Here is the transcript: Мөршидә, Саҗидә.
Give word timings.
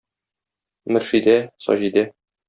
Мөршидә, 0.95 1.35
Саҗидә. 1.67 2.07